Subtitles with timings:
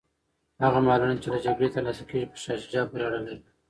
[0.63, 3.41] هغه مالونه چي له جګړې ترلاسه کیږي په شاه شجاع پوري اړه لري.